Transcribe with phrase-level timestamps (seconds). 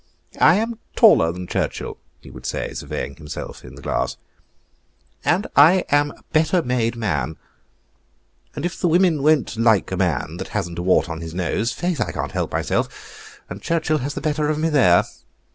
[0.39, 4.17] "I am taller than Churchill," he would say, surveying himself in the glass,
[5.23, 7.37] "and I am a better made man;
[8.55, 11.71] and if the women won't like a man that hasn't a wart on his nose,
[11.71, 15.03] faith, I can't help myself, and Churchill has the better of me there."